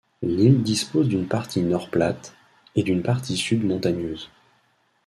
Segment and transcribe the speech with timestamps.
[0.23, 2.33] L'île dispose d'une partie nord plate,
[2.75, 4.31] et d'une partie sud montagneuse.